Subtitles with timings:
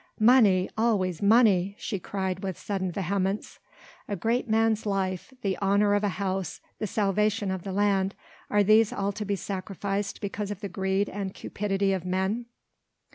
[0.19, 0.67] Money!
[0.79, 3.59] always money!" she cried with sudden vehemence,
[4.07, 8.15] "a great man's life, the honour of a house, the salvation of the land,
[8.49, 12.47] are these all to be sacrificed because of the greed and cupidity of men?"